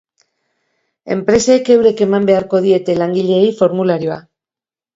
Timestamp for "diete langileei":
2.65-3.47